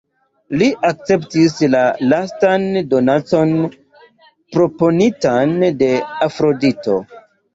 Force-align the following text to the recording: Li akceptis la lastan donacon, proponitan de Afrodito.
Li 0.59 0.67
akceptis 0.89 1.57
la 1.73 1.81
lastan 2.13 2.63
donacon, 2.93 3.53
proponitan 4.55 5.53
de 5.83 5.91
Afrodito. 6.29 6.97